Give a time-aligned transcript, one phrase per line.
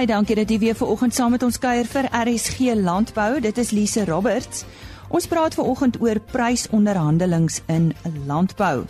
[0.00, 3.34] Baie dankie dat jy weer vanoggend saam met ons kuier vir RSG Landbou.
[3.44, 4.62] Dit is Lise Roberts.
[5.12, 7.90] Ons praat vanoggend oor prysonderhandelings in
[8.24, 8.86] landbou.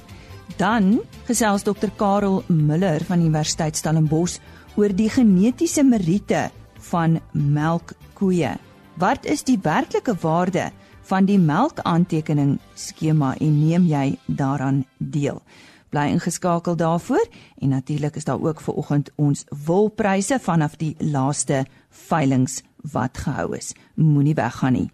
[0.60, 4.38] Dan gesels Dr Karel Miller van Universiteit Stellenbosch
[4.78, 6.44] oor die genetiese meriete
[6.92, 8.54] van melkkoeë.
[9.02, 10.68] Wat is die werklike waarde
[11.10, 15.42] van die melkaantekening skema en neem jy daaraan deel?
[15.90, 17.26] Bly ingeskakel daarvoor
[17.58, 23.56] en natuurlik is daar ook ver oggend ons wolpryse vanaf die laaste veilinge wat gehou
[23.56, 23.74] is.
[23.94, 24.90] Moenie weggaan nie.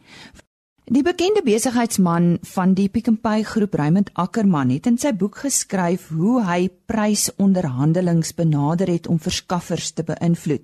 [0.87, 5.41] Die bekende besigheidsman van die Pick n Pay groep Raymond Ackerman het in sy boek
[5.43, 10.63] geskryf hoe hy prysonderhandelings benader het om verskaffers te beïnvloed.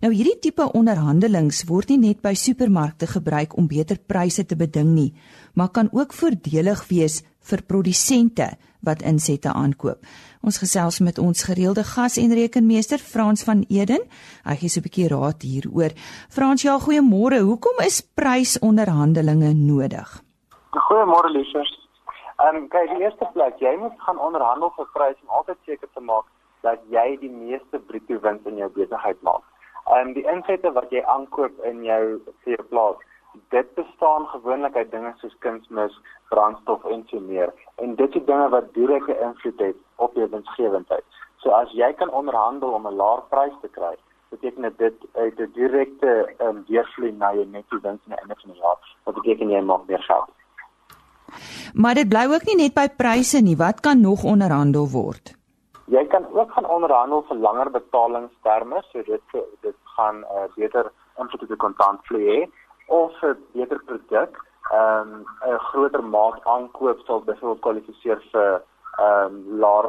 [0.00, 4.94] Nou hierdie tipe onderhandelings word nie net by supermarkte gebruik om beter pryse te beding
[4.94, 5.10] nie,
[5.52, 7.18] maar kan ook voordelig wees
[7.50, 8.46] vir produsente
[8.80, 10.00] wat insette aankoop.
[10.40, 14.08] Ons gesels met ons gereelde gas en rekenmeester Frans van Eden.
[14.48, 15.92] Hy gee so 'n bietjie raad hieroor.
[16.32, 17.44] Frans, ja, goeiemôre.
[17.44, 20.08] Hoekom is prysonderhandelinge nodig?
[20.72, 21.76] Goeiemôre, liefers.
[22.40, 25.88] Ehm um, kyk, die eerste plek, jy moet gaan onderhandel vir pryse om altyd seker
[25.92, 26.24] te maak
[26.62, 29.44] dat jy die meeste bruto wins in jou besigheid maak.
[29.90, 32.02] Ehm um, die insette wat jy aankoop in jou
[32.44, 32.98] vir jou plaas,
[33.54, 35.96] dit bestaan gewoonlik uit dinge soos kunsmis,
[36.30, 37.50] brandstof en so meer.
[37.82, 41.06] En dit is dinge wat direkte invloed het op jou winsgewendheid.
[41.42, 43.94] So as jy kan onderhandel om 'n laer prys te kry,
[44.30, 48.36] beteken dit uit 'n direkte ehm um, weervloei na jou netto wins aan die einde
[48.42, 48.96] van die jaar.
[49.04, 50.30] Wat beteken jy maak meer geld.
[51.74, 53.56] Maar dit bly ook nie net by pryse nie.
[53.56, 55.34] Wat kan nog onderhandel word?
[55.90, 59.22] Jy kan ook gaan onderhandel vir langer betalingsterme, so dit
[59.60, 62.40] dit gaan 'n uh, beter invloed op die kontantvloei hê
[62.86, 64.32] of 'n beter produk,
[64.70, 68.62] ehm um, 'n groter maat aankoop sal byvoorbeeld kwalifiseer vir
[68.98, 69.86] ehm um, laer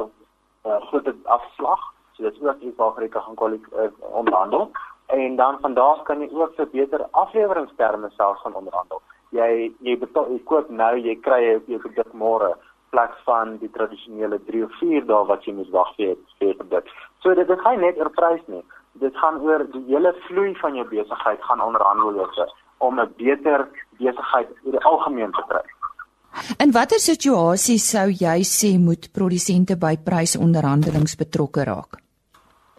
[0.64, 1.80] uh, groter afslag.
[2.12, 4.70] So dit is ook iets waarvoor jy kan gaan uh, onderhandel
[5.06, 9.00] en dan van daar kan jy ook vir beter afleweringsterme self gaan onderhandel.
[9.30, 12.54] Jy jy betaal jy koop nou, jy kry jy produk môre
[12.90, 16.94] plek van die tradisionele 3 of 4 dae wat jy moet wag vir vir dit.
[17.24, 18.64] So dit is nie net oor prys nie.
[19.00, 23.68] Dit gaan oor die hele vloei van jou besigheid gaan onderhandel word om 'n beter
[23.98, 25.64] besigheid oor die algemeen te kry.
[26.58, 32.00] In watter situasies sou jy sê moet produsente by prysonderhandelings betrokke raak?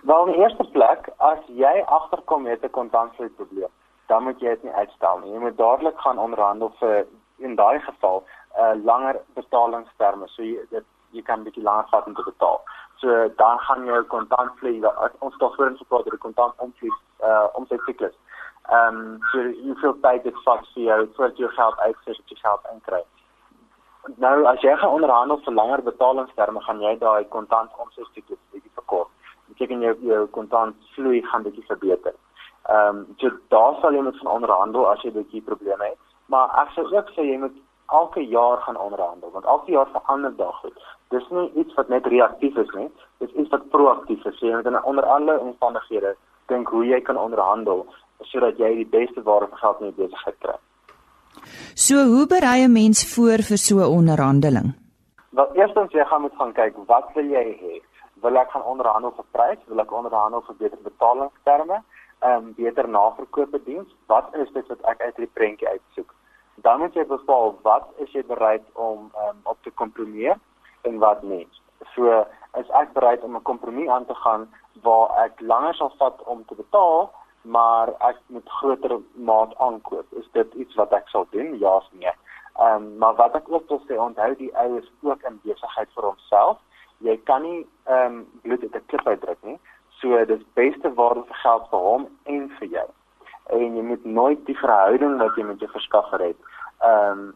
[0.03, 3.71] Wel, in eerste plek, as jy agterkom met 'n kontantvloei probleem,
[4.07, 5.33] dan moet jy dit nie uitstel nie.
[5.33, 7.05] Jy moet dadelik gaan onderhandel vir
[7.37, 8.23] in daai geval
[8.59, 10.27] uh, langer betalingsterme.
[10.27, 12.61] So jy dit jy kan 'n bietjie langer vat om te betaal.
[13.03, 14.79] So dan gaan jou kontantvloei
[15.19, 16.91] ons tog voor in gepraat oor die kontant omvloei
[17.29, 18.13] uh omsetsiklus.
[18.71, 22.31] Ehm um, so jy veel tyd dit vat vir jou voordat jy geld uitsit of
[22.31, 23.01] jy geld inkry.
[24.23, 29.11] Nou as jy gaan onderhandel vir langer betalingsterme, gaan jy daai kontant omsetsiklus bietjie verkort.
[29.33, 32.15] Dit beteken jou jou kontantvloei gaan bietjie verbeter.
[32.69, 35.99] Ehm um, so daar sal jy met van onderhandel as jy bietjie probleme het.
[36.31, 37.59] Maar ek sou ook sê jy moet
[37.89, 40.77] elke jaar gaan onderhandel want elke jaar verander daar goed.
[41.09, 44.39] Dis nie iets wat net reaktief is nie, dis iets wat proaktief is.
[44.39, 46.15] Jy moet in onder alle omstandighede
[46.47, 47.85] dink hoe jy kan onderhandel
[48.19, 50.57] sodat jy die beste ware vir geld in jou besigheid kry.
[51.75, 54.73] So hoe berei 'n mens voor vir so 'n onderhandeling?
[55.29, 57.81] Wel eerstens jy gaan moet gaan kyk wat wil jy hê?
[58.21, 59.59] Wil ek gaan onderhandel vir prys?
[59.67, 61.83] Wil ek onderhandel vir beter betalingsterme?
[62.19, 63.89] Ehm um, beter naverkoop diens?
[64.07, 66.13] Wat is dit wat ek uit die prentjie uitsoek?
[66.55, 70.37] Dan moet jy bepaal wat is jy bereid om um, op te kompromieer
[70.81, 71.47] en wat nie.
[71.95, 72.25] So
[72.59, 74.47] is ek bereid om 'n kompromie aan te gaan
[74.81, 77.11] waar ek langer sal vat om te betaal,
[77.41, 80.05] maar ek moet groter maat aankoop.
[80.13, 81.57] Is dit iets wat ek sal doen?
[81.59, 82.15] Ja of nee?
[82.59, 85.89] Ehm um, maar wat ek ook wil sê, onthou die ou is ook in besigheid
[85.93, 86.57] vir homself.
[86.97, 89.59] Jy kan nie ehm um, bloed uit 'n klip uitdruk nie.
[89.89, 92.89] So dis beste waarde vir geld vir hom en vir jou
[93.49, 96.37] en jy moet nooit die verhouding wat jy met jou verskaffer het
[96.83, 97.33] ehm um,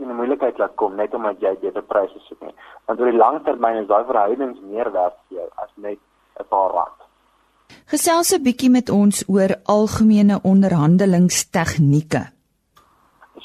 [0.00, 2.54] in 'n moeilikheid laat kom net omdat jy beter pryse soek nie.
[2.86, 5.98] Want oor die lang termyn is daai verhoudings meer werd vir jou as net
[6.40, 7.00] 'n paar rand.
[7.92, 12.22] Gesels 'n bietjie met ons oor algemene onderhandelingstegnieke.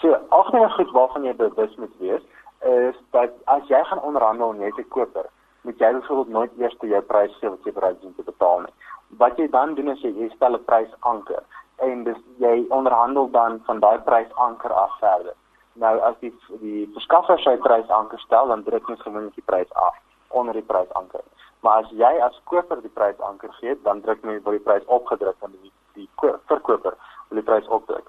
[0.02, 2.24] So, algemene goed waarvan jy bewus moet wees
[2.62, 5.25] is dat as jy gaan onderhandel en jy is 'n koper,
[5.62, 8.60] moet jy byvoorbeeld nooit eers jou prys sê wat jy bereid is om te betaal
[8.60, 8.74] nie.
[9.18, 11.44] Wat jy dan doen is jy stel 'n prys anker
[11.77, 15.33] en dis jy onderhandel dan van daai prysanker af verder.
[15.74, 19.98] Nou as die die verskaffer sy prysanker stel, dan druk net gewoonlik die prys af
[20.27, 21.24] onder die prysanker.
[21.60, 25.36] Maar as jy as koper die prysanker gee, dan druk jy word die prys opgedruk
[25.48, 26.95] en die die verkoper
[27.30, 28.07] wil die prys opdruk.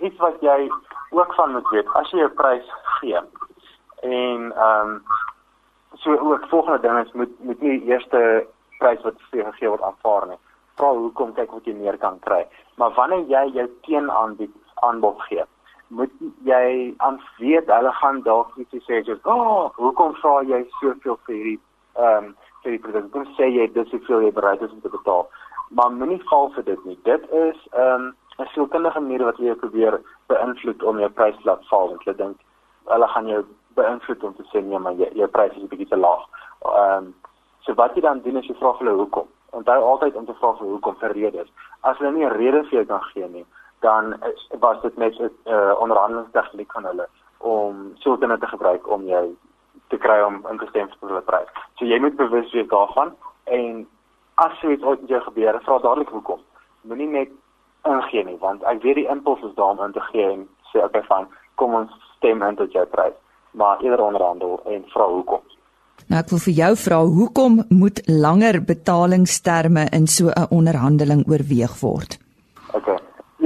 [0.00, 0.70] Iets wat jy
[1.10, 2.68] ook van moet weet, as jy 'n prys
[3.00, 3.20] gee
[4.02, 5.04] en ehm um,
[5.94, 8.46] so ook volgende ding is moet moet nie eerste
[8.78, 10.38] prys wat gegee word aanvaar nie
[10.76, 12.44] vra hoekom kyk wat jy meer kan kry.
[12.76, 14.54] Maar wanneer jy jou teenaanbied
[14.86, 15.44] aanbod gee,
[15.88, 16.12] moet
[16.44, 21.18] jy aan weet hulle gaan dalk iets sê soos, "Ag, oh, hoekom vra jy soveel
[21.26, 21.60] vir hierdie
[21.96, 23.10] ehm um, vir die produk?
[23.12, 25.28] Kom sê jy dis hoeveel jy bereid is om te betaal."
[25.70, 26.98] Maar moenie val vir dit nie.
[27.02, 31.62] Dit is ehm um, 'n sielkundige manier wat jy probeer beïnvloed om jou prys laat
[31.68, 32.36] val want hulle dink
[32.84, 33.44] hulle gaan jou
[33.74, 36.26] beïnvloed om te sê nee maar jou, jou prys is bietjie te laag.
[36.64, 37.14] Ehm um,
[37.60, 39.28] so wat jy dan doen is jy vra hulle hoekom.
[39.58, 41.48] Onthou altyd om te vra vir hoekom vir redes.
[41.80, 43.46] As hulle nie 'n rede vir jou kan gee nie,
[43.80, 47.08] dan is, was dit net 'n uh, onderhandelingstegniek van hulle
[47.38, 49.36] om sulke te gebruik om jou
[49.88, 51.48] te kry om in te hulle prys.
[51.76, 53.14] So jy moet bewus wees daarvan
[53.44, 53.86] en
[54.34, 56.40] as so iets ooit met jou gebeur, vra dadelik hoekom.
[56.80, 57.30] Moenie net
[57.84, 60.84] ingee nie, want ek weet die impuls is daar om in te gee en sê
[60.84, 63.14] okay, fyn, kom ons stem in tot jou prys
[63.56, 65.40] maar eerder onderhandel en vra hoekom.
[66.08, 71.74] Nou ek wil vir jou vra hoekom moet langer betalingsterme in so 'n onderhandeling oorweeg
[71.80, 72.18] word?
[72.78, 72.88] OK.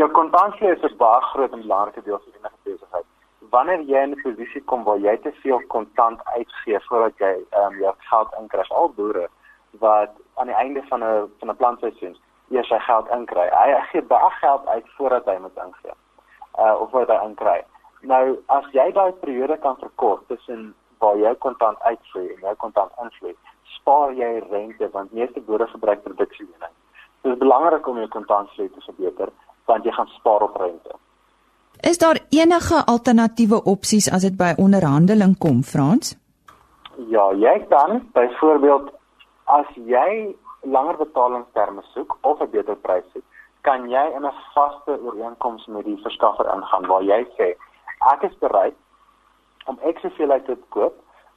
[0.01, 3.07] Jou kontantie is 'n baie groot en belangrike deel van enige besigheid.
[3.51, 7.73] Wanneer jy in 'n posisie kom waar jy te veel kontant uitgee voordat jy ehm
[7.73, 9.29] um, jou geld inkry, al boere
[9.79, 12.17] wat aan die einde van 'n van 'n plantseisoen
[12.51, 13.49] eers sy geld inkry.
[13.53, 15.95] Hy gee baie geld uit voordat hy moet ingee.
[16.59, 17.65] Uh of wat hy inkry.
[18.01, 22.93] Nou as jy daai periode kan verkort tussen waar jy kontant uitvloei en jou kontant
[23.03, 23.35] invloei,
[23.77, 26.75] spaar jy rente want meeste boere gebruik produksielening.
[27.23, 29.33] Dit is belangrik om jou kontantvloei te verbeter
[29.71, 30.97] want jy gaan spaar op rente.
[31.91, 36.17] Is daar enige alternatiewe opsies as dit by onderhandeling kom, Frans?
[37.09, 38.91] Ja, jy kan byvoorbeeld
[39.45, 40.35] as jy
[40.69, 43.25] langer betalingsterme soek of 'n beter prys soek,
[43.63, 47.49] kan jy in 'n vaste ooreenkoms met die verskaffer ingaan waar jy sê
[48.13, 48.75] ek is bereid
[49.71, 50.97] om X soveel uit te koop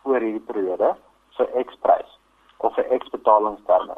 [0.09, 0.93] oor hierdie periode
[1.37, 2.17] vir X prys
[2.63, 3.97] of vir X betalingsterme.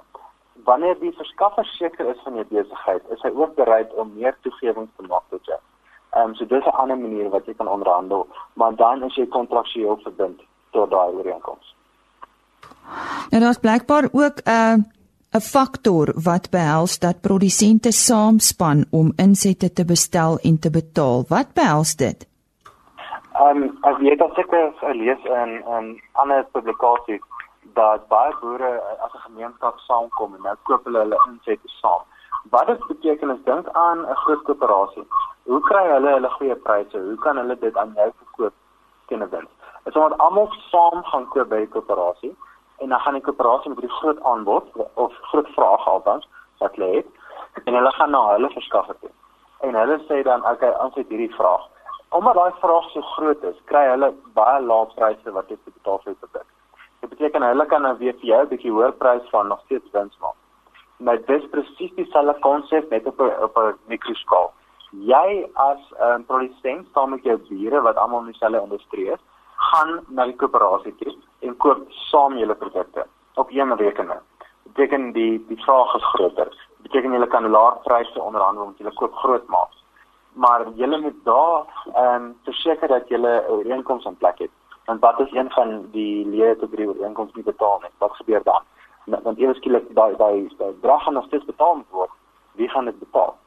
[0.68, 4.92] Wanneer die verskaffer seker is van jou besigheid, is hy ook bereid om meer toegewings
[4.98, 5.60] te maak tot jou.
[6.16, 9.98] Ehm so dis 'n ander manier wat jy kan onderhandel, maar dan is jy kontraktueel
[10.04, 10.42] verbind
[10.72, 11.76] tot daai ooreenkoms.
[13.32, 14.76] Nou daar's blykbaar ook 'n uh,
[15.36, 21.26] 'n faktor wat behels dat produsente saamspan om insette te bestel en te betaal.
[21.28, 22.28] Wat behels dit?
[23.36, 25.88] Ehm um, as jy dit seker gelees in in
[26.22, 27.24] ander publikasies
[27.80, 28.70] dat baie boere
[29.06, 32.06] as 'n gemeenskap saamkom en nou koop hulle hulle insette saam.
[32.54, 35.06] Wat dit beteken is dink aan 'n groot koöperasie.
[35.44, 36.98] Hoe kry hulle hulle goeie pryse?
[37.10, 38.54] Hoe kan hulle dit aan jou verkoop
[39.08, 39.52] teen 'n wins?
[39.84, 42.36] Dit is omdat almal saam gaan koop by die koöperasie
[42.80, 46.28] en dan gaan die koöperasie met die groot aanbod of groot vraag althans
[46.60, 47.04] wat lê
[47.66, 49.14] en hulle gaan na hulle verskaffer toe.
[49.60, 51.74] En hulle sê dan okay, ons het hierdie vraag
[52.16, 56.16] omdat daai vraag so groot is, kry hulle baie lae pryse wat jy betaal vir
[56.22, 56.46] produk.
[57.04, 59.92] Dit beteken hulle kan nou weer vir jou 'n bietjie hoër prys van nog steeds
[59.92, 60.38] wins maak.
[60.98, 64.54] Maar dit is presies dieselfde konsep net op op 'n mikroskaal.
[64.92, 69.22] Jy as 'n um, produsent saam met jou bure wat almal in dieselfde industrie is,
[69.56, 74.22] gaan na die koöperasie en koop saam julle produkte op een rekening.
[74.64, 76.50] Dit beteken die die vraag is groter.
[76.50, 79.72] Dit beteken jy kan laer pryse onderhandel om jy koop groot maak
[80.36, 84.52] maar julle moet daar ehm um, verseker dat julle 'n ooreenkoms in plek het.
[84.86, 87.90] Want wat is een van die lede tot drie ooreenkoms nie betaal nie?
[87.98, 88.62] Wat gebeur dan?
[89.06, 92.10] Want eers skielik daai daai bedrag gaan nog steeds betaal word.
[92.52, 93.38] Wie gaan dit betaal?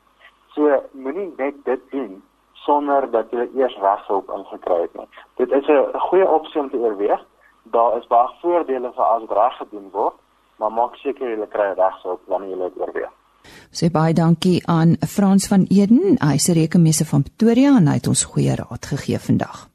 [0.49, 2.23] So moenie net dit doen
[2.53, 5.09] sonder dat jy eers regshulp ingekry het nie.
[5.35, 7.25] Dit is 'n goeie opsie om te oorweeg.
[7.63, 10.15] Daar is baie voordele vir as dit reg gedoen word,
[10.57, 13.18] maar maak seker jy kry regshulp wanneer jy dit oorweeg.
[13.71, 18.07] Sê baie dankie aan Frans van Eden, hy's 'n rekenmeester van Pretoria en hy het
[18.09, 19.69] ons goeie raad gegee vandag.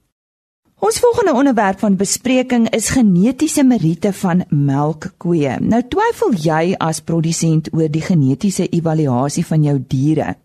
[0.84, 5.60] Ons volgende onderwerp van bespreking is genetiese meriete van melkkoeë.
[5.60, 10.36] Nou twyfel jy as produsent oor die genetiese evaluasie van jou diere?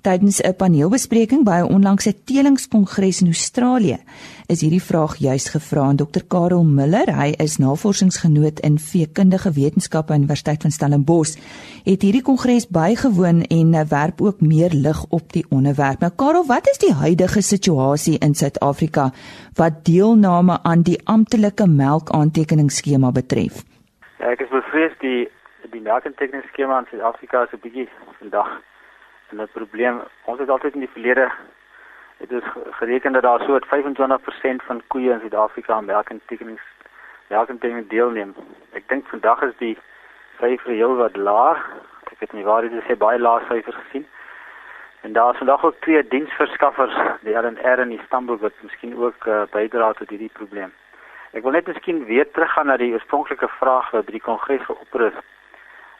[0.00, 3.98] Tydens 'n paneelbespreking by 'n onlangse teelingskongres in Australië
[4.46, 7.08] is hierdie vraag juis gevra aan Dr Karel Miller.
[7.16, 11.36] Hy is navorsingsgenoot in veekundige wetenskappe aan Universiteit van Stellenbosch.
[11.84, 16.00] Het hierdie kongres bygewoon en werp ook meer lig op die onderwerp.
[16.00, 19.12] Nou Karel, wat is die huidige situasie in Suid-Afrika
[19.54, 23.64] wat deelname aan die amptelike melkaantekeningsskema betref?
[24.18, 25.28] Ja, ek is bevrees die
[25.70, 27.88] die melkaantekeningsskema in Suid-Afrika is 'n bietjie
[28.18, 28.48] vandag
[29.32, 30.00] 'n probleem.
[30.24, 31.30] Ons het altyd in die verlede
[32.16, 36.62] het ons gereken dat daar so 25% van koeie in Suid-Afrika aan melkintekenings
[37.26, 38.34] melkintekening deelneem.
[38.72, 39.78] Ek dink vandag is die
[40.38, 41.66] syfer heel wat laag.
[42.10, 44.06] Ek weet nie waar dit is, baie lae syfers gesien.
[45.00, 49.42] En daar is vandag ook twee diensverskaffers, die LNR in Istanbul wat miskien ook uh,
[49.50, 50.72] bydra tot hierdie probleem.
[51.32, 55.06] Ek wil net miskien weer teruggaan na die oorspronklike vraag wat by die kongres geopper
[55.06, 55.20] is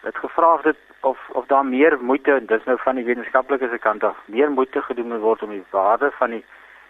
[0.03, 3.79] het gevra of dit of of daar meer moeite dis nou van die wetenskaplike se
[3.79, 6.45] kant af meer moeite gedoen word om die waarde van die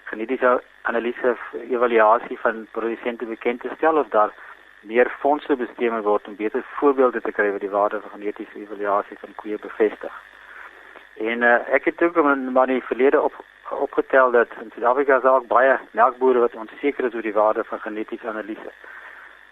[0.04, 1.36] genetiese analise
[1.70, 4.32] evaluasie van produsente bekend te stel of daar
[4.80, 9.18] meer fondse bestee word om beter voorbeelde te kry wat die waarde van genetiese evaluasie
[9.18, 10.12] van koeie bevestig.
[11.16, 15.46] En uh, ek het ook in my verlede op opgetel dat in Suid-Afrika is ook
[15.46, 18.72] baie melkbore wat onseker is oor die waarde van genetiese analise.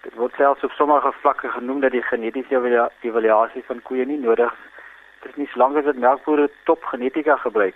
[0.02, 4.52] Dit word selfs op sommige vlakke genoem dat die genetiese evaluasie van koeie nie nodig
[4.52, 4.66] is.
[5.22, 7.74] Dit is nie so lank as dit melkbore top genetika gebruik.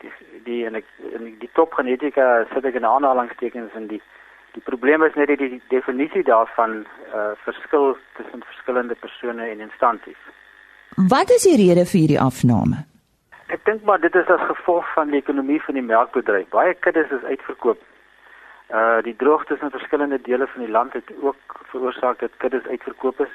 [0.00, 0.12] Die
[0.44, 4.02] die en ek en die top genetika sit ek in aanhalingstekens in die
[4.54, 10.22] die probleem is net die, die definisie daarvan uh verskil tussen verskillende persone en instansies.
[11.10, 12.84] Wat is die rede vir hierdie afname?
[13.50, 16.48] Ek dink maar dit is as gevolg van die ekonomie van die melkbedryf.
[16.54, 17.82] Baie kuddes is uitverkoop.
[18.72, 21.36] Uh die droogtes in verskillende dele van die land het ook
[21.70, 23.34] veroorsaak dat kuddes uitverkoop is.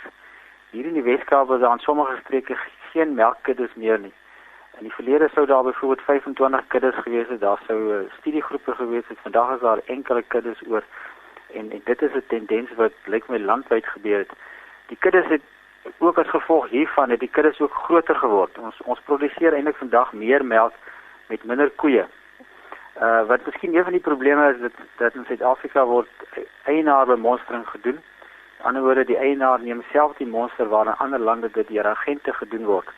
[0.69, 2.57] Hier in die Weskaap is daar in sommige streke
[2.91, 4.13] geen melkkuddes meer nie.
[4.77, 7.39] In die verlede sou daar byvoorbeeld 25 kuddes gewees het.
[7.39, 9.17] Daar sou uh, studiegroepe gewees het.
[9.21, 10.83] Vandag is daar enkele kuddes oor.
[11.53, 14.31] En, en dit is 'n tendens wat lyk my landwyd gebeur het.
[14.87, 15.41] Die kuddes het
[15.97, 18.57] ook as gevolg hiervan het die kuddes ook groter geword.
[18.57, 20.73] Ons ons produseer eintlik vandag meer melk
[21.27, 22.05] met minder koeie.
[23.01, 26.09] Uh wat miskien een van die probleme is dat dat in Suid-Afrika word
[26.63, 27.99] eienaar bemonstering gedoen.
[27.99, 28.01] Aan
[28.57, 31.87] die ander woorde die eienaar neem self die monster waar in ander lande dit deur
[31.87, 32.89] agente gedoen word.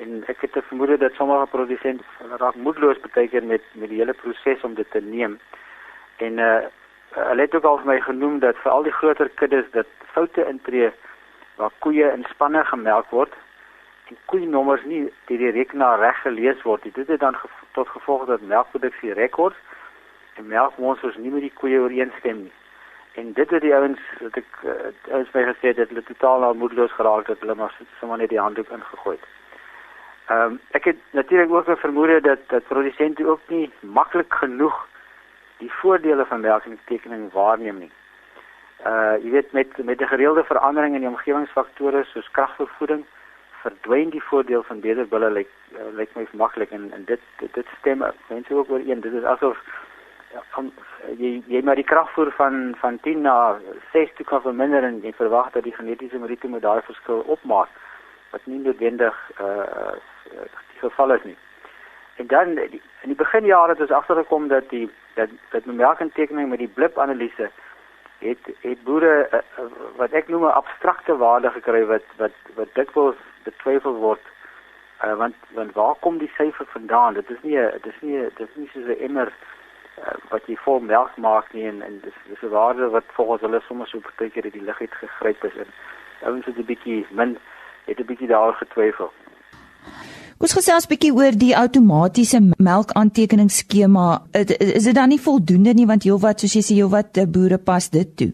[0.00, 2.04] En ek het te vermoed dat sommige produsente
[2.38, 5.38] raak moedeloos baie keer met met die hele proses om dit te neem.
[6.16, 6.58] En uh
[7.08, 10.44] hulle het ook al vir my genoem dat vir al die groter kuddes dat foute
[10.48, 10.90] intree
[11.56, 13.32] waar koeie in spanne gemelk word
[14.08, 16.92] en koeinommers nie deur die rekenaar reg gelees word nie.
[16.92, 19.56] Dit het dan ge tot gevolg dat melkproduksie rekords
[20.34, 22.54] en melkmonsters nie met die koeie ooreenstem nie.
[23.20, 24.72] En dit het die ouens wat ek uh,
[25.12, 28.40] ouens my gesê het, hulle totaal nou moedeloos geraak het, hulle maar sommer net die
[28.40, 29.28] handdoek ingegooi het.
[30.28, 34.86] Ehm um, ek het natuurlik ook 'n vermoede dat dat produsente ook nie maklik genoeg
[35.58, 37.92] die voordele van melkingstekening waarneem nie
[38.86, 43.04] uh jy weet met met 'n gereelde verandering in die omgewingsfaktore soos kragvervoeding
[43.62, 47.54] verdwyn die voordeel van beter bulle lyk uh, lyk my maklik en en dit dit,
[47.54, 49.00] dit stem mense ook oor een.
[49.00, 49.58] Dit is asof
[50.32, 50.72] ja, om,
[51.16, 53.58] jy jy maar die kragvoer van van 10 na
[53.92, 57.68] 6 toe kan verminder en jy verwag dat die genetiese meriete met daai verskil opmaak
[58.30, 59.92] wat nie noodwendig uh
[60.28, 61.36] die geval is nie.
[62.16, 66.58] En dan die, in die beginjare het ons agtergekom dat die dat dat melkentekening met
[66.58, 67.50] die blip analise
[68.18, 73.16] het het boere uh, wat ek noem 'n abstrakte waarde gekry wat wat wat dikwels
[73.48, 74.24] betwyfel word.
[75.04, 77.14] Uh, want want waar kom die syfer vandaan?
[77.20, 79.32] Dit is nie dit is nie dit is nie so 'n emmer
[80.00, 83.46] uh, wat jy vol melk maak nie en en dis dis 'n waarde wat volgens
[83.46, 85.70] hulle sommer so baie keer die lig het gegryp is en
[86.28, 87.38] ouens het 'n bietjie min
[87.86, 89.12] het 'n bietjie daar getwyfel.
[90.38, 94.22] Ons gesels 'n bietjie oor die outomatiese melkaantekeningsskema.
[94.78, 97.90] Is dit dan nie voldoende nie want heelwat soos jy sê heelwat eh, boere pas
[97.90, 98.32] dit toe?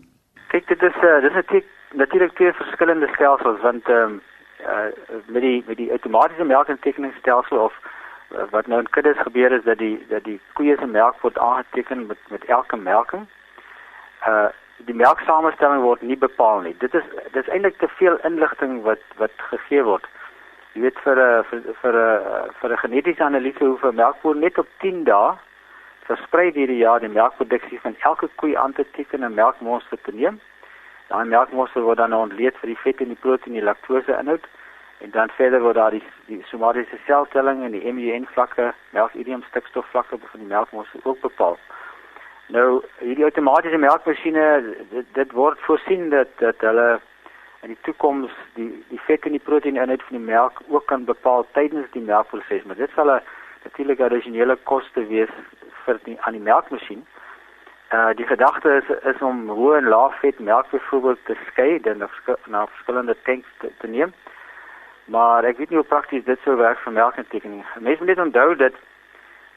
[0.49, 4.23] Kyk, dit is uh, dis natuurlik natuurlik twee verskillende stelsels want ehm um,
[4.69, 7.79] uh, met die met die outomatiese melkaantekeningsstelsel of
[8.31, 11.39] uh, wat nou in kuddes gebeur is dat die dat die koeie se melk word
[11.39, 13.27] aangeteken met met elke melking.
[14.27, 16.75] Uh die melksamestelling word nie bepaal nie.
[16.79, 20.09] Dit is dis eintlik te veel inligting wat wat gegee word
[20.75, 24.59] jy weet vir 'n vir vir 'n vir 'n genetiese analise hoe 'n melkboer net
[24.59, 25.37] op 10 dae
[26.07, 30.41] versprei hierdie jaar die melkproduksie van elke koe aan te teken en melkmonster te neem.
[31.09, 34.47] Daai melkmonster word dan ontleed vir die vet en die proteïen en die laktose inhoud
[35.05, 39.87] en dan verder word daar die die somatiese seltelling en die MUN vlakke, melkurium stikstof
[39.93, 41.59] vlakke van die melkmonster ook bepaal.
[42.55, 44.47] Nou hierdie outomatiese melkmasjiene
[44.91, 46.89] dit, dit word voorsien dat dat hulle
[47.65, 51.05] in die toekoms die die vet en die proteïen inhoud van die melk ook kan
[51.05, 53.21] bepaal tydens die melkproses, maar dit sal 'n
[53.65, 55.33] natuurlike addisionele koste wees
[55.85, 57.07] vir die aan die melkmasjien.
[57.93, 61.99] Uh die gedagte is is om hoë en lae vet melk byvoorbeeld te skei en
[61.99, 62.09] na,
[62.47, 64.13] na verskillende tanks te, te neem.
[65.05, 67.65] Maar ek weet nie hoe prakties dit sou werk vir melkintekening.
[67.79, 68.73] Mense moet net onthou dat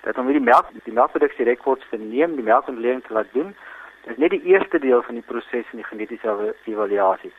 [0.03, 3.55] dat om die melk die melkproduksie rekords te neem, die melkontleding te laat doen,
[4.03, 7.31] is net die eerste deel van die proses van die genetiese evaluasie.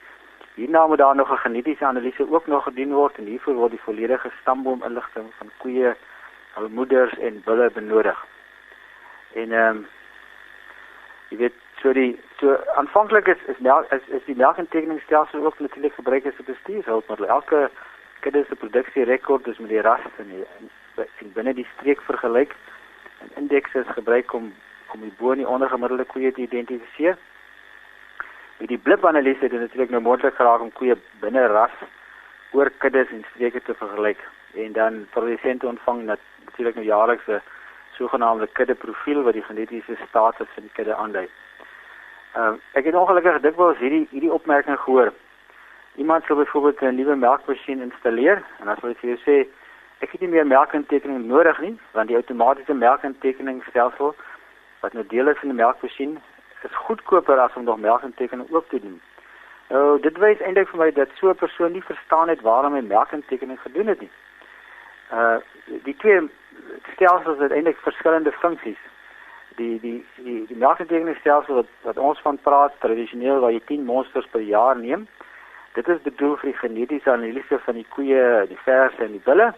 [0.58, 3.86] Hierna moet daar nog 'n genetiese analise ook nog gedoen word en hiervoor word die
[3.86, 5.96] volledige stamboom inligting van koeie,
[6.54, 8.26] hul moeders en bulle benodig.
[9.32, 9.86] En ehm um,
[11.28, 15.94] jy weet so die so aanvanklik is is melk is, is die melkintekeningsstelsel ook natuurlik
[15.94, 17.70] gebruik as 'n bestuurshulp maar elke
[18.20, 20.30] kudde se produksie rekord is met die ras en
[21.20, 22.54] en binne die streek vergelyk.
[23.22, 24.54] 'n Indeks is gebruik om
[24.92, 27.16] om die bo en die ondergemiddelde koeie te identifiseer.
[28.58, 31.76] Met die blip analise het dit natuurlik nou moontlik geraak om koeie binne ras
[32.50, 34.22] oor kuddes en streke te vergelyk
[34.54, 37.42] en dan produsente ontvang natuurlik nou jaarliks 'n
[37.98, 41.28] sogenaamde kuddeprofiel wat die genetiese status van die kudde aandui.
[42.34, 45.12] Ehm uh, ek het ongelukkig dikwels hierdie hierdie opmerking gehoor.
[45.96, 49.36] Iemand sou byvoorbeeld 'n nuwe melkmasjien installeer en dan sou hy vir jou sê
[49.98, 54.14] ek het nie meer melkintekening nodig nie want die outomatiese melkintekeningsstelsel
[54.80, 56.18] wat nou deel is van die melkmasjien
[56.62, 59.00] is goedkoper as om nog melkintekening ook te doen.
[59.68, 62.80] Nou dit wys eintlik vir my dat so 'n persoon nie verstaan het waarom hy
[62.80, 64.10] melkintekening gedoen het nie.
[65.12, 65.36] Uh
[65.84, 66.20] die twee
[66.94, 68.80] stelsels het eintlik verskillende funksies.
[69.56, 74.26] Die die die die melkintekeningsstelsel wat wat ons van praat tradisioneel waar jy 10 monsters
[74.30, 75.06] per jaar neem.
[75.74, 79.52] Dit is bedoel vir die genetiese analise van die koeie, die verse en die bulle.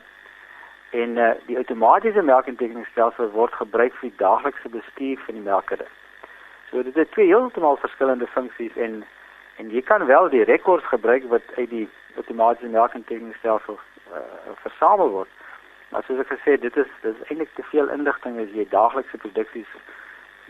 [0.91, 5.87] En uh die outomatiese melkintekeningsstelsel word gebruik vir die daaglikse bestuur van die melkere.
[6.71, 9.05] So dit het twee heeltemal verskillende funksies en
[9.57, 14.21] en jy kan wel die rekords gebruik wat uit die outomatiese melkintekeningsstelsel uh,
[14.63, 15.29] versamel word.
[15.91, 18.67] Maar soos ek gesê het, dit is dit is eintlik te veel inligting as jy
[18.71, 19.71] daaglikse produksies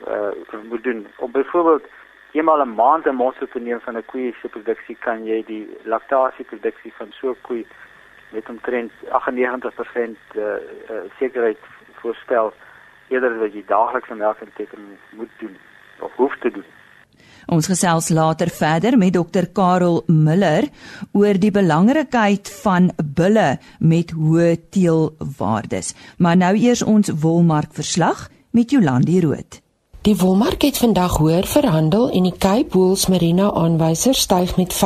[0.09, 0.33] uh
[0.69, 1.07] moet doen.
[1.17, 1.87] Om byvoorbeeld
[2.33, 5.65] eenmal 'n maand 'n monster te neem van 'n koeie se produksie kan jy die
[5.85, 7.65] laktasieproduksie van so 'n koe
[8.33, 11.59] met omtrent 98% uh, uh sekerheid
[11.93, 12.53] voorspel
[13.09, 15.57] eerder as wat jy daaglikse melkintekening moet doen
[15.99, 16.65] of hoef te doen.
[17.47, 20.69] Ons gesels later verder met dokter Karel Miller
[21.13, 25.95] oor die belangrikheid van bulle met hoë teelwaardes.
[26.19, 29.61] Maar nou eers ons wolmark verslag met Jolandi Root.
[30.01, 34.81] Die wolmark het vandag hoër verhandel en die Cape Wool's Merino aanwyser styg met 5,6%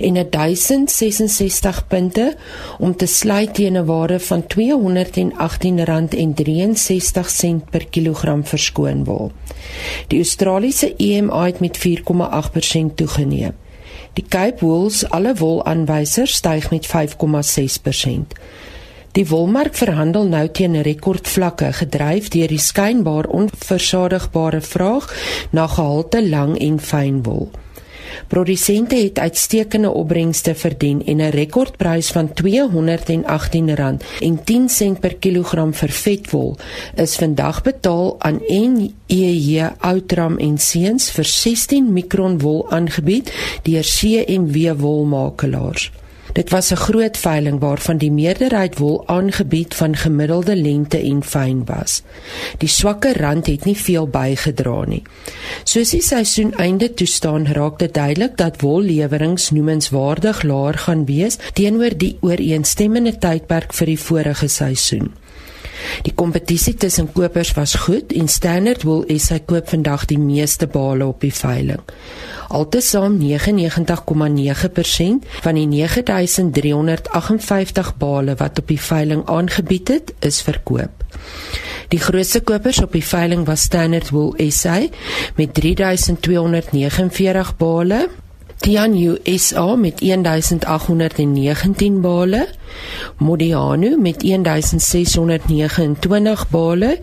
[0.00, 2.36] en 1066 punte
[2.78, 4.48] om te sluit teen 'n waarde van R218,63
[7.70, 9.32] per kilogram verskoon wol.
[10.08, 13.52] Die Australiese EMA het met 4,8% toegeneem.
[14.12, 18.32] Die Cape Wool's alle wol aanwysers styg met 5,6%.
[19.16, 25.08] Die wolmark verhandel nou teen rekordvlakke gedryf deur die skynbaar onversadigbare vraag
[25.56, 27.48] na gehalte lang en fyn wol.
[28.28, 36.56] Produsente het uitstekende opbrengste verdien en 'n rekordprys van R218.10 per kilogram vir vetwol
[36.94, 44.80] is vandag betaal aan NEJ Outram en Seuns vir 16 mikron wol aangebied deur CMW
[44.80, 45.90] wolmakelaars.
[46.36, 51.64] Dit was 'n groot veiling waarvan die meerderheid wol aangebied van gemiddelde lengte en fyn
[51.64, 52.02] was.
[52.58, 55.02] Die swakker rand het nie veel bygedra nie.
[55.64, 61.38] Soos die seisoen einde toe staan, raak dit duidelik dat wolleweringe noemenswaardig laer gaan wees
[61.52, 65.12] teenoor die ooreenstemmende tydperk vir die vorige seisoen.
[66.02, 71.06] Die kompetisie tussen kopers was goed en Standard Wool SA koop vandag die meeste bale
[71.06, 71.80] op die veiling.
[72.48, 73.24] Altesaam 99,9%
[75.42, 81.04] van die 9358 bale wat op die veiling aangebied het, is verkoop.
[81.88, 84.80] Die grootste kopers op die veiling was Standard Wool SA
[85.36, 88.08] met 3249 bale
[88.66, 92.48] Tian USA met 1819 bale,
[93.18, 96.98] Modiano met 1629 bale.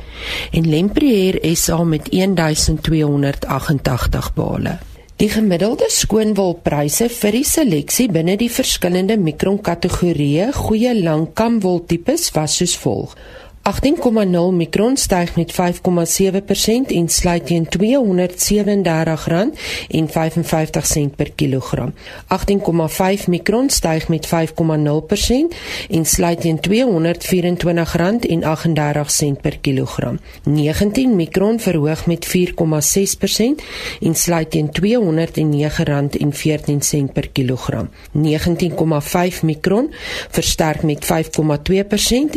[0.51, 4.77] En Lempriere SA met 1288 bale.
[5.15, 12.57] Die gemiddelde skoonwolpryse vir die seleksie binne die verskillende mikronkategorieë goeie lang kamwol tipes was
[12.59, 13.13] soos volg:
[13.63, 15.55] 18,0 mikron styg met 5,7%
[16.87, 17.71] en sluit teen R237,55
[21.15, 21.93] per kilogram.
[22.27, 24.31] 18,5 mikron styg met 5,0%
[25.89, 26.61] en sluit teen R224,38
[29.41, 30.19] per kilogram.
[30.43, 32.33] 19 mikron verhoog met 4,6%
[34.01, 34.71] en sluit teen R209,14
[37.13, 37.89] per kilogram.
[38.11, 38.23] 19,5
[39.41, 39.93] mikron
[40.29, 41.09] versterk met 5,2%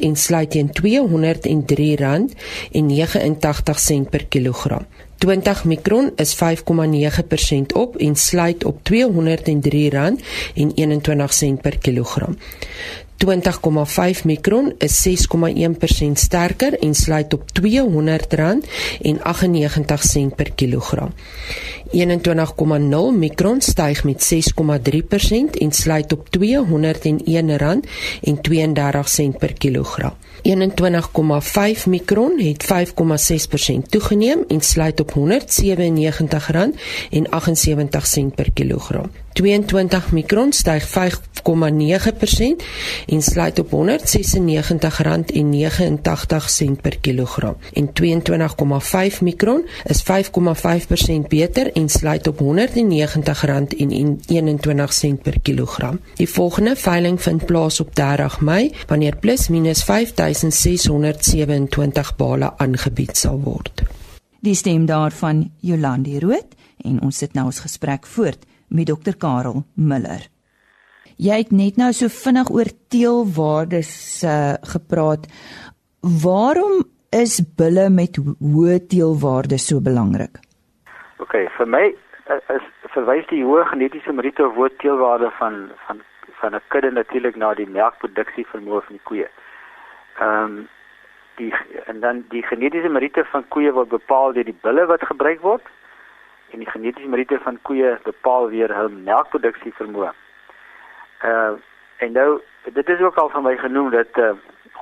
[0.01, 4.87] en sluit teen R200 R103,89 per kilogram.
[5.19, 6.41] 20 mikron is 5,9%
[7.75, 8.85] op en sluit op R203,21
[11.61, 12.39] per kilogram.
[13.17, 17.65] 20,5 mikron is 6,1% sterker en sluit op R200,98
[20.37, 21.13] per kilogram.
[21.93, 21.99] 21,0
[23.19, 24.41] mikron styg met 6,3%
[25.61, 26.45] en sluit op R201,32
[29.39, 30.13] per kilogram.
[30.43, 30.51] 21,5
[31.87, 32.69] mikron het 5,6%
[33.89, 35.15] toegeneem en sluit op R197,78
[38.35, 39.11] per kilogram.
[39.37, 42.63] 22 mikron styg 5,8% 5,9%
[43.07, 43.77] en sluit op R196,89
[46.81, 47.57] per kilogram.
[47.73, 48.07] En 22,5
[49.21, 50.07] mikron is 5,5%
[51.29, 52.47] beter en sluit op R190,21
[55.23, 56.01] per kilogram.
[56.15, 63.41] Die volgende veiling vind plaas op 30 Mei wanneer plus minus 5627 bale aangebied sal
[63.41, 63.83] word.
[64.41, 66.47] Die stem daarvan Jolandi Rood
[66.77, 70.27] en ons sit nou ons gesprek voort met dokter Karel Miller.
[71.17, 73.93] Jy het net nou so vinnig oor teelwaardes
[74.25, 75.25] uh, gepraat.
[76.23, 80.43] Waarom is bulle met hoë teelwaardes so belangrik?
[81.25, 81.85] OK, vir my
[82.53, 86.03] is verwys die hoë genetiese meriete of hoë teelwaarde van van
[86.41, 89.29] van 'n kudde natuurlik na die melkproduksie vermoë van die koeie.
[90.21, 90.69] Ehm um,
[91.37, 91.53] die
[91.87, 95.63] en dan die genetiese meriete van koeie word bepaal deur die bulle wat gebruik word
[96.57, 100.13] en die genetiese meriete van koeie bepaal weer hul melkproduksie vermoë.
[101.25, 101.55] Uh
[102.05, 102.41] en nou
[102.77, 104.33] dit is ook al van my genoem dat uh,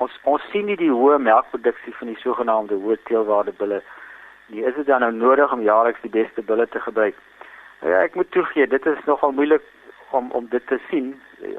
[0.03, 3.79] ons ons sien nie die hoë melkproduksie van die sogenaamde hoë teelwaarde bulle
[4.47, 4.65] nie.
[4.67, 7.15] Is dit dan nou nodig om jaarliks die beste bulle te gebruik?
[7.79, 9.63] Nou ja, ek moet toegee, dit is nogal moeilik
[10.11, 11.13] om om dit te sien,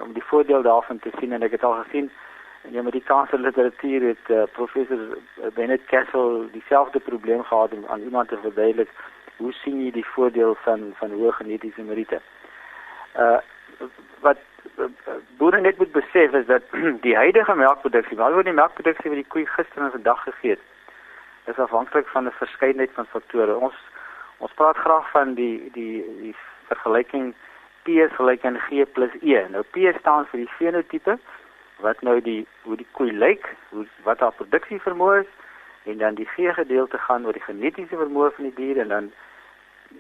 [0.05, 2.11] om die voordeel daarvan te sien en ek het al gesien
[2.65, 5.19] in die Amerikaanse literatuur het uh, professor
[5.55, 8.91] Bennett Castle dieselfde probleem gehad om aan iemand te verduidelik
[9.37, 12.21] hoe sien jy die voordeel van van hoë genetiese meriete?
[13.15, 13.39] Uh
[14.21, 14.39] wat
[15.39, 16.63] boere net moet besef is dat
[17.07, 20.65] die huidige melkproduksie, alhoewel die melkproduksie wat die koei gister en vandag gegee het,
[21.53, 23.57] is afhanklik van 'n verskeidenheid van faktore.
[23.57, 23.77] Ons
[24.39, 26.37] ons praat graag van die die die
[26.69, 27.35] vergelyking
[27.83, 29.47] P is gelyk aan G plus E.
[29.49, 31.19] Nou P staan vir die fenotipe
[31.85, 35.31] wat nou die hoe die koei lyk, hoe wat haar produksie vermoë is
[35.87, 39.11] en dan die G gedeelte gaan oor die genetiese vermoë van die dier en dan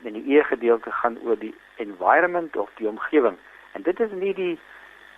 [0.03, 3.37] en die E gedeelte gaan oor die environment of die omgewing.
[3.72, 4.59] En dit is nie die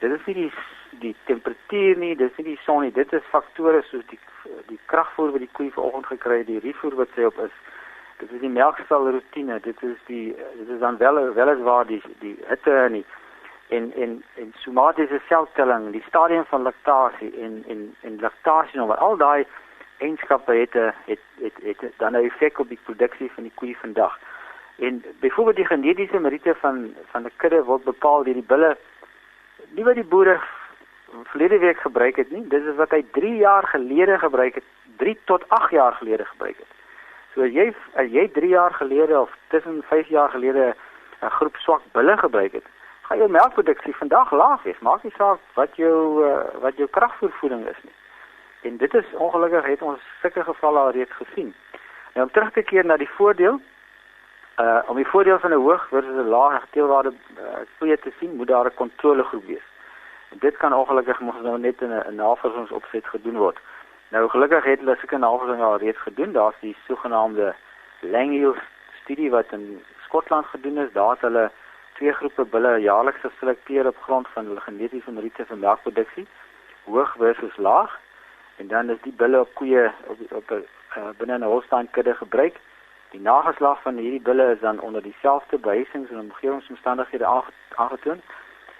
[0.00, 0.52] dit is nie die
[1.00, 4.20] die temperatuur nie, dit is nie die son nie, dit is faktore soos die
[4.68, 7.54] die kragvoer wat die koei vanoggend gekry het, die rifoer wat sy op is.
[8.18, 12.37] Dit is die melkstal rotine, dit is die dit is dan wel weliswaar die die
[12.48, 13.07] hitte en die
[13.68, 19.16] en en en somatiese seltelling, die stadium van laktasie en en en laktasie nou al
[19.16, 19.46] daai
[19.98, 23.74] eienskappe het het het, het, het dan 'n effek op die produksie van die koei
[23.74, 24.18] vandag.
[24.78, 28.76] En byvoorbeeld die genetiese meriete van van 'n kudde word bepaal deur die bulle
[29.74, 30.40] nie wat die boere
[31.24, 32.46] verlede week gebruik het nie.
[32.48, 34.64] Dis is wat hy 3 jaar gelede gebruik het,
[34.96, 36.72] 3 tot 8 jaar gelede gebruik het.
[37.34, 40.74] So as jy as jy 3 jaar gelede of tussen 5 jaar gelede
[41.22, 42.64] 'n groep swak bulle gebruik het,
[43.02, 44.78] gaan jou melkproduksie vandag laag wees.
[44.78, 47.94] Maak nie saak wat jou uh, wat jou kragvoeding is nie.
[48.68, 51.54] En dit is ongelukkig het ons sulke gevalle al reeds gesien.
[52.14, 53.61] Nou om terug te keer na die voordeel
[54.62, 57.44] Uh om die voordeel van 'n hoog versus 'n laag teelwaarde uh,
[57.78, 59.66] koeie te sien, moet daar 'n kontrolegroep wees.
[60.31, 63.59] En dit kan ongelukkig mos nou net in 'n navorsingsopset gedoen word.
[64.09, 66.33] Nou gelukkig het hulle sulke navorsing al reeds gedoen.
[66.33, 67.54] Daar's die sogenaamde
[68.00, 68.54] Langhill
[69.02, 70.92] studie wat in Skotland gedoen is.
[70.92, 71.50] Daar het hulle
[71.94, 76.26] twee groepe bulle jaarliks geselekteer op grond van hulle genetiese meriete vir melkproduksie,
[76.85, 77.98] hoog versus laag.
[78.58, 80.64] En dan is die bulle op koeie op op 'n
[80.96, 82.56] uh, binne 'n Holstein kudde gebruik
[83.10, 87.26] Die nageslag van hierdie bulle is dan onder dieselfde behuisings en omgewingsomstandighede
[87.74, 88.20] aangetoon.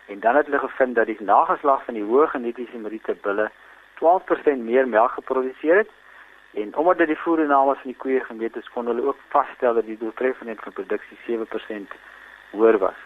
[0.07, 3.51] En dan het hulle gevind dat die nageslag van die hoë genetiese meriete bulle
[4.01, 5.91] 12% meer melk geproduseer het.
[6.55, 9.85] En omdat dit die voedername van die koeie gemeet is, kon hulle ook vasstel dat
[9.85, 11.97] die doeltreffendheid van produksie 7%
[12.51, 13.01] hoër was.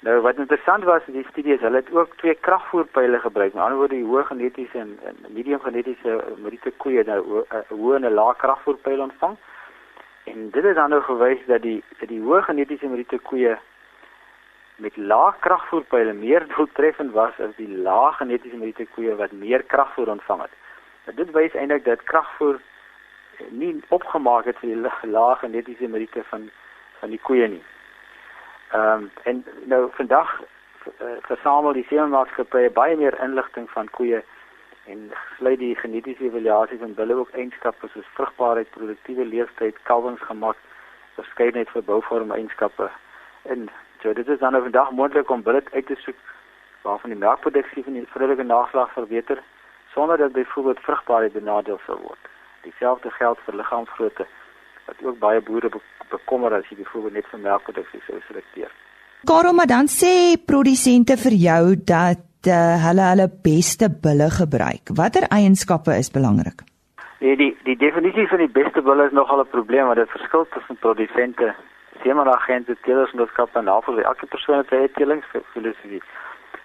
[0.00, 3.54] Nou wat interessant was in die studie is hulle het ook twee kragvoerpyle gebruik.
[3.54, 7.94] Met ander woorde die hoë genetiese en, en medium genetiese meriete koeie nou 'n hoë
[7.96, 9.36] en 'n lae kragvoerpyl ontvang.
[10.24, 13.58] En dit is dan nou gewys dat die dat die hoë genetiese meriete koeie
[14.76, 20.08] met lae kragvoerpyle meer doeltreffend was as die lae genetiese meriete koeie wat meer kragvoer
[20.08, 20.54] ontvang het.
[21.04, 22.60] Nou dit wys eintlik dat kragvoer
[23.48, 26.50] nie opgemaak het vir die lae genetiese meriete van
[27.00, 27.62] van die koeie nie.
[28.72, 34.22] Ehm um, en nou vandag uh, versamel die seemaatskappye baie meer inligting van koeie
[34.86, 40.56] en sluit die genetiese evaluasie van bulle ook eienskappe soos vrugbaarheid, produktiewe leeftyd, kalwingsgemak,
[41.14, 42.90] verskeidenheid vir bouvorm eienskappe
[43.42, 43.68] in.
[44.02, 46.18] So dit is dan nou vandag moontlik om bulle uit te soek
[46.82, 49.42] waarvan die melkproduksie van die vroulike nageslag verbeter
[49.94, 52.30] sonder dat byvoorbeeld vrugbaarheid benadeel sou word.
[52.62, 54.26] Dieselfde geld vir liggaamsgrootte
[54.86, 55.70] wat ook baie boere
[56.10, 58.70] bekommer as jy byvoorbeeld net vir melkproduksie sou selekteer.
[59.26, 64.92] Karel, maar dan sê produsente vir jou dat uh, hulle hulle beste bulle gebruik.
[65.00, 66.62] Watter eienskappe is belangrik?
[67.18, 70.46] Nee, die die definisie van die beste bulle is nogal 'n probleem want dit verskil
[70.54, 71.54] tussen produsente,
[72.02, 74.06] seemanagente, teelers en doodskappe en navorsers.
[74.06, 76.02] Elke persoon het sy eie teelingsfilosofie.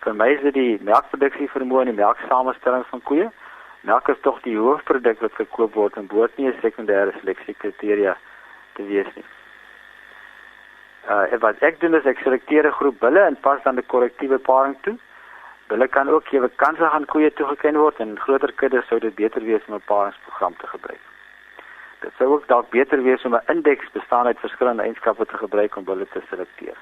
[0.04, 3.32] vir my is dit die melkproduksie vermoë en die melksamestelling van koeie.
[3.82, 8.16] Melk is tog die hoofproduk wat verkoop word en behoort nie 'n sekondêre seleksiekriteria
[8.74, 9.26] te wees nie.
[11.10, 14.38] Uh wat ek doen is ek selekteer 'n groep bulle en pas dan die korrektiewe
[14.38, 14.98] paring toe.
[15.68, 19.44] Bulle kan ook gewe kanse aan koeie toegeken word en groter kuddes sou dit beter
[19.44, 21.04] wees om 'n paringsprogram te gebruik.
[22.00, 25.76] Dit sou ook dalk beter wees om 'n indeks bestaan uit verskillende eienskappe te gebruik
[25.76, 26.78] om bulle te selekteer.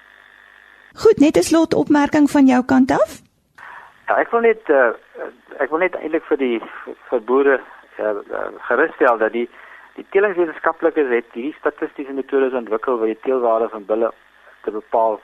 [0.96, 3.22] Goed, net 'n slot opmerking van jou kant af.
[4.08, 4.90] Ja, ek wil net uh,
[5.58, 6.62] ek wil net eintlik vir die
[7.10, 7.60] vir boere
[8.00, 8.16] uh,
[8.58, 9.50] gerusstel dat die
[9.96, 14.12] die teelingswetenskaplikes het hierdie statistiese metodes ontwikkel waar die teelwaarde van bulle
[14.64, 15.20] te bepaal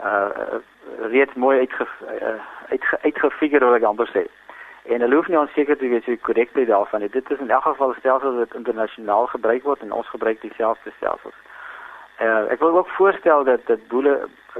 [0.00, 0.60] uh
[0.98, 2.38] reeds mooi uitge uh,
[2.70, 4.24] uitge uitgefigure wat ek amper sê.
[4.90, 7.10] En hulle hoef nie onseker te wees oor die korrektheid daarvan nie.
[7.14, 11.38] Dit is in elk geval stelsels wat internasionaal gebruik word en ons gebruik dieselfde stelsels.
[12.18, 14.16] Uh ek wil ook voorstel dat dat boere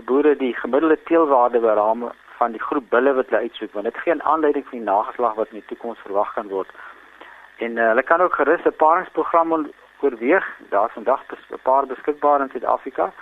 [0.09, 4.15] boere die gemiddelde teelwaarde beraam van die groep bulle wat hulle uitsoek want dit gee
[4.15, 6.71] 'n aanleiding vir die nageslag wat in die toekoms verwag kan word.
[7.64, 9.70] En uh, hulle kan ook gerus 'n paringsprogram
[10.01, 10.46] oorweeg.
[10.68, 13.12] Daar's vandag 'n paar beskikbaar in Suid-Afrika.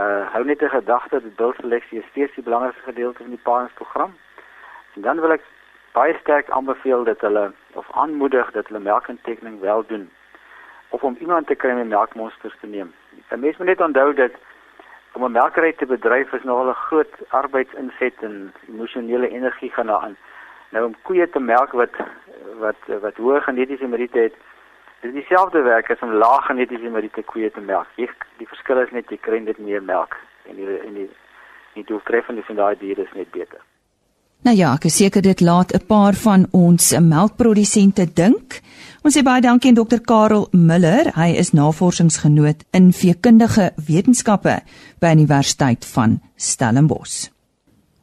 [0.00, 4.12] Uh hou net 'n gedagte dat bulseleksie steeds die belangrikste gedeelte van die paringsprogram.
[4.94, 5.42] En dan wil ek
[5.92, 10.10] baie sterk aanbeveel dat hulle of aanmoedig dat hulle melkintekening wel doen
[10.88, 12.94] of om iemand te kry om melkmonsters te neem.
[13.30, 14.32] 'n Mens moet net onthou dat
[15.12, 20.16] om 'n melkery te bedryf is nogal 'n groot arbeidsinset en emosionele energie gaan daaraan.
[20.74, 21.94] Nou om koeie te melk wat
[22.62, 24.34] wat wat hoë genetiese meriete het,
[25.02, 27.90] dis dieselfde werk as om lae genetiese meriete koeie te melk.
[28.00, 28.08] Jy,
[28.40, 30.16] die verskil is net jy kry net meer melk
[30.48, 31.10] en die en die
[31.74, 33.62] die doeltreffende van daai diere is net beter.
[34.44, 38.60] Nou ja, ek is seker dit laat 'n paar van ons melkprodusente dink.
[39.02, 41.10] Ons sê baie dankie aan Dr Karel Miller.
[41.16, 44.60] Hy is navorsingsgenoot in veekundige wetenskappe
[45.00, 47.33] by Universiteit van Stellenbosch.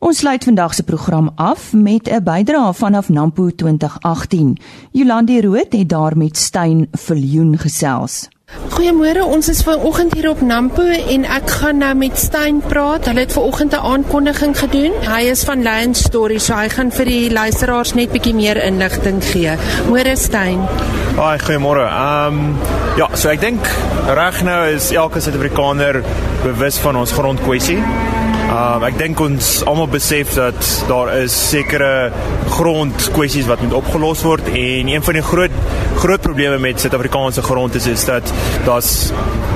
[0.01, 4.57] Ons sluit vandag se program af met 'n bydrae vanaf Nampo 2018.
[4.91, 8.27] Jolandi Rood het daar met Stein Viljoen gesels.
[8.69, 13.05] Goeiemôre, ons is vanoggend hier op Nampo en ek gaan nou met Stein praat.
[13.05, 14.91] Hulle het vanoggend 'n aankondiging gedoen.
[15.01, 19.23] Hy is van Land Story, so hy gaan vir die luisteraars net bietjie meer inligting
[19.23, 19.55] gee.
[19.87, 20.59] Môre Stein.
[21.15, 21.85] Haai, goeiemôre.
[21.85, 22.55] Ehm um,
[22.97, 23.67] ja, so ek dink
[24.07, 26.03] reg nou is elke Suid-Afrikaner
[26.43, 27.83] bewus van ons grondkwessie.
[28.51, 30.57] Um, ek dink ons almal besef dat
[30.89, 32.11] daar is sekere
[32.51, 35.55] grondkwessies wat moet opgelos word en een van die groot
[36.01, 38.33] groot probleme met Suid-Afrikaanse grond is is dat
[38.67, 38.91] daar's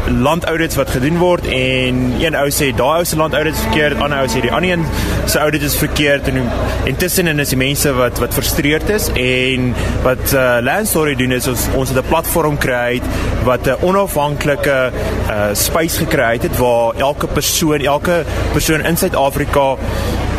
[0.07, 4.21] landaudits wat gedoen word en een ou sê daai ou se landaudit is verkeerd, ander
[4.21, 4.85] ou sê die ander een
[5.25, 6.29] se audit is verkeerd.
[6.29, 6.45] En
[6.91, 9.71] intussen is die mense wat wat frustreerd is en
[10.05, 13.01] wat uh, Land Story doen is ons ons het 'n platform kry
[13.43, 19.77] wat 'n onafhanklike uh, space gekry het waar elke persoon, elke persoon in Suid-Afrika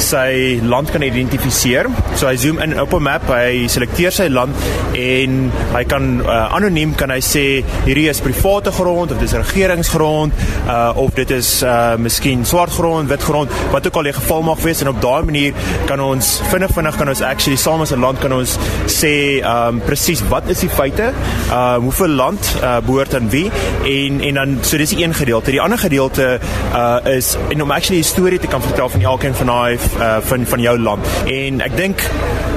[0.02, 1.88] sy land kan identifiseer.
[2.16, 4.54] So hy zoom in op 'n map, hy selekteer sy land
[4.94, 10.32] en hy kan uh, anoniem kan hy sê hierdie is private grond of dis regeringsgrond
[10.68, 14.42] uh, of dit is uh, miskien swart grond, wit grond, wat ook al die geval
[14.42, 15.52] mag wees en op daai manier
[15.86, 19.80] kan ons vinnig vinnig kan ons actually saam as 'n land kan ons sê um,
[19.80, 21.12] presies wat is die feite,
[21.50, 23.50] uh, hoeveel land uh, behoort aan wie
[23.84, 25.50] en en dan so dis die een gedeelte.
[25.50, 26.38] Die ander gedeelte
[26.72, 30.18] uh, is en om actually 'n storie te kan vertel van elkeen van daai uh,
[30.20, 31.06] van van jou land.
[31.30, 32.02] En ek dink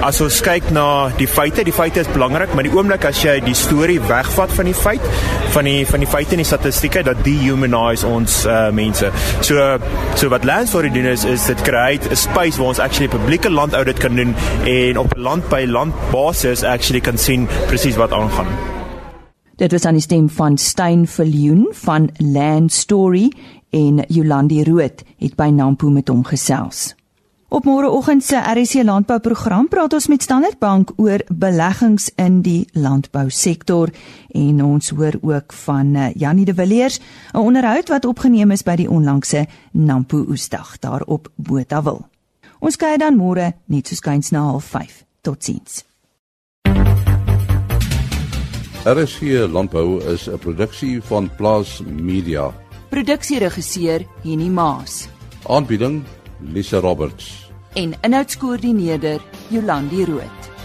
[0.05, 3.39] as ons kyk na die feite, die feite is belangrik, maar die oomblik as jy
[3.43, 5.05] die storie wegvat van die feit,
[5.55, 9.11] van die van die feite en die statistieke dat dehumanize ons uh, mense.
[9.41, 9.77] So
[10.15, 13.49] so wat Land Story doen is is dit create 'n space waar ons actually publieke
[13.49, 18.47] landaudit kan doen en op land by land basis actually kan sien presies wat aangaan.
[19.59, 23.31] Dit was aan die stem van Stein Viljoen van Land Story
[23.69, 26.93] en Jolandi Rood het by Nampo met hom gesels.
[27.49, 33.89] Op môreoggend se RC landbouprogram praat ons met Standard Bank oor beleggings in die landbousektor
[34.37, 36.99] en ons hoor ook van eh, Janie de Villiers
[37.33, 42.05] 'n onderhoud wat opgeneem is by die onlangse Nampo Oesdag daar op Botawil.
[42.59, 45.05] Ons kyk dan môre net so skuins na 05:30.
[45.21, 45.85] Totsiens.
[48.85, 52.53] RC landbou is 'n produksie van Plaas Media.
[52.89, 55.07] Produksieregisseur Henny Maas.
[55.47, 56.03] Aanbieding
[56.41, 60.58] Lisa Roberts en inhoudskoördineerder Jolandi Root.